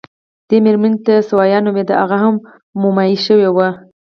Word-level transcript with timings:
دې 0.47 0.57
مېرمنې 0.65 0.97
ته 1.05 1.13
ثویا 1.29 1.59
نومېده، 1.65 1.93
هغه 2.03 2.17
هم 2.23 2.35
مومیايي 2.81 3.17
شوې 3.25 3.49
وه. 3.55 3.69